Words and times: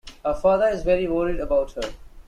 Her 0.25 0.33
father 0.33 0.67
is 0.69 0.81
very 0.81 1.07
worried 1.07 1.39
about 1.39 1.73
her. 1.73 1.93